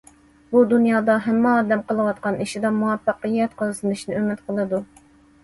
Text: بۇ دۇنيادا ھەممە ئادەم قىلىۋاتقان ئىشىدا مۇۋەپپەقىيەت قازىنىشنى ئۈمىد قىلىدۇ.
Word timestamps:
بۇ 0.53 0.61
دۇنيادا 0.69 1.17
ھەممە 1.25 1.51
ئادەم 1.57 1.83
قىلىۋاتقان 1.91 2.39
ئىشىدا 2.47 2.73
مۇۋەپپەقىيەت 2.79 3.55
قازىنىشنى 3.61 4.19
ئۈمىد 4.19 4.43
قىلىدۇ. 4.51 4.83